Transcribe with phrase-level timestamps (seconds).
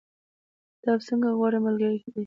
[0.77, 2.19] کتاب څنګه غوره ملګری کیدی شي؟